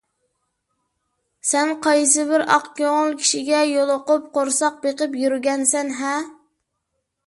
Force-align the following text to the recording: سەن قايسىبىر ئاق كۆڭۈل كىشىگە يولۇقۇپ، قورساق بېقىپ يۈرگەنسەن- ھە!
سەن 1.49 1.73
قايسىبىر 1.87 2.45
ئاق 2.55 2.67
كۆڭۈل 2.81 3.15
كىشىگە 3.23 3.63
يولۇقۇپ، 3.75 4.29
قورساق 4.39 4.83
بېقىپ 4.87 5.19
يۈرگەنسەن- 5.25 5.97
ھە! 6.05 6.21